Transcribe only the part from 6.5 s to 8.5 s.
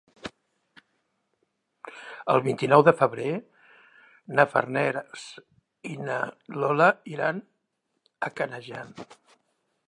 Lola iran a